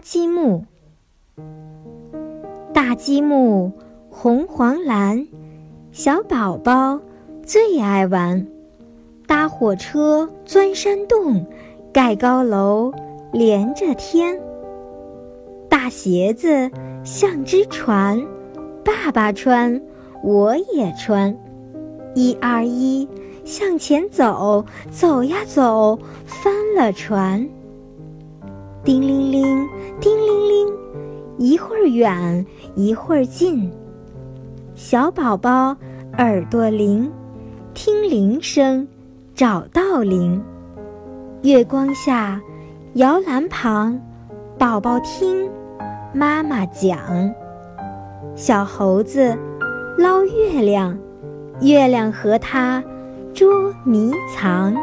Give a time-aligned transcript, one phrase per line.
[0.00, 0.64] 积木。
[2.72, 3.72] 大积木
[4.08, 5.26] 红黄蓝，
[5.92, 6.98] 小宝宝
[7.44, 8.46] 最爱玩。
[9.26, 11.46] 搭火车钻山洞，
[11.92, 12.92] 盖高楼
[13.32, 14.40] 连着天。
[15.68, 16.70] 大鞋子
[17.04, 18.20] 像只船，
[18.84, 19.80] 爸爸穿，
[20.24, 21.36] 我也穿。
[22.16, 23.08] 一二一，
[23.44, 27.48] 向前走，走呀走，翻了船。
[28.82, 29.68] 叮铃铃，
[31.70, 33.70] 会儿远，一会儿近。
[34.74, 35.76] 小宝宝
[36.18, 37.08] 耳朵灵，
[37.74, 38.86] 听铃声。
[39.32, 40.42] 找到铃，
[41.42, 42.38] 月光下，
[42.94, 43.98] 摇篮旁，
[44.58, 45.48] 宝宝听
[46.12, 46.98] 妈妈讲。
[48.34, 49.38] 小猴子
[49.96, 50.98] 捞月亮，
[51.60, 52.82] 月亮和它
[53.32, 54.74] 捉迷藏。